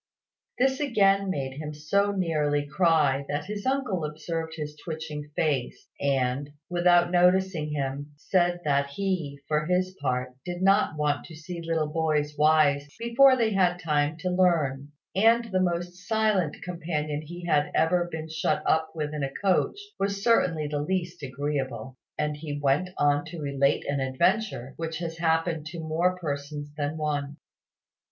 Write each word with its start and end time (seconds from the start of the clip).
This 0.57 0.79
again 0.79 1.29
made 1.29 1.57
him 1.59 1.75
so 1.75 2.11
nearly 2.11 2.65
cry 2.67 3.23
that 3.29 3.45
his 3.45 3.67
uncle 3.67 4.03
observed 4.03 4.53
his 4.55 4.75
twitching 4.83 5.29
face, 5.35 5.89
and, 6.01 6.49
without 6.71 7.11
noticing 7.11 7.69
him, 7.69 8.13
said 8.17 8.61
that 8.65 8.87
he, 8.87 9.37
for 9.47 9.67
his 9.67 9.95
part, 10.01 10.35
did 10.43 10.63
not 10.63 10.97
want 10.97 11.25
to 11.25 11.35
see 11.35 11.61
little 11.61 11.85
boys 11.93 12.35
wise 12.35 12.87
before 12.97 13.37
they 13.37 13.51
had 13.51 13.77
time 13.77 14.17
to 14.21 14.31
learn; 14.31 14.91
and 15.15 15.43
that 15.45 15.51
the 15.51 15.59
most 15.61 16.07
silent 16.07 16.63
companion 16.63 17.21
he 17.21 17.45
had 17.45 17.69
ever 17.75 18.09
been 18.11 18.27
shut 18.27 18.63
up 18.65 18.89
with 18.95 19.13
in 19.13 19.21
a 19.21 19.29
coach 19.31 19.77
was 19.99 20.23
certainly 20.23 20.65
the 20.67 20.81
least 20.81 21.21
agreeable: 21.21 21.95
and 22.17 22.37
he 22.37 22.59
went 22.59 22.89
on 22.97 23.23
to 23.25 23.39
relate 23.39 23.85
an 23.85 23.99
adventure 23.99 24.73
which 24.77 24.97
has 24.97 25.19
happened 25.19 25.63
to 25.67 25.79
more 25.79 26.17
persons 26.17 26.69
than 26.75 26.97
one. 26.97 27.37